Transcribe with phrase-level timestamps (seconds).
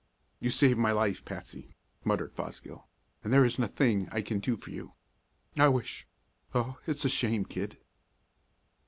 [0.39, 2.87] "You saved my life, Patsy," muttered Fosgill,
[3.23, 4.93] "and there isn't a thing I can do for you.
[5.59, 6.07] I wish
[6.55, 7.77] oh, it's a shame, kid!"